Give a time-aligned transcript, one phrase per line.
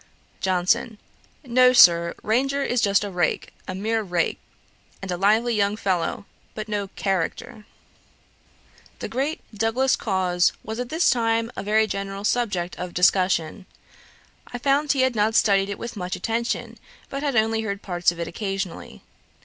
[0.39, 0.97] JOHNSON.
[1.43, 4.39] 'No, Sir; Ranger is just a rake, a mere rake,
[4.99, 7.65] and a lively young fellow, but no character'.
[8.97, 13.67] The great Douglas Cause was at this time a very general subject of discussion.
[14.47, 16.79] I found he had not studied it with much attention,
[17.11, 19.03] but had only heard parts of it occasionally.